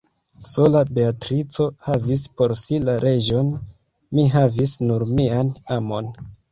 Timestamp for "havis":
1.89-2.25, 4.39-4.79